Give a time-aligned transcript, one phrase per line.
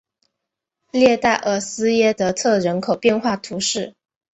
[0.89, 3.93] 列代尔施耶德特人口变化图示